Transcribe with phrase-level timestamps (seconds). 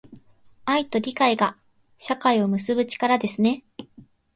[0.65, 1.57] 愛と理解が、
[1.99, 3.63] 社会を結ぶ力ですね。